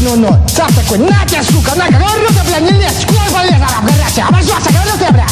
ну-ну. 0.00 0.28
Сам 0.48 0.68
такой, 0.74 0.98
на 0.98 1.24
тебя, 1.26 1.42
сука, 1.42 1.74
на, 1.76 1.88
говорю 1.88 2.28
ты, 2.28 2.42
бля, 2.44 2.60
не 2.60 2.70
лезь, 2.72 3.04
куда 3.06 3.22
полез, 3.32 3.54
араб, 3.54 3.84
горячий, 3.84 4.22
обожжешься, 4.22 4.72
говорю 4.72 4.92
ты, 4.98 5.12
бля. 5.12 5.26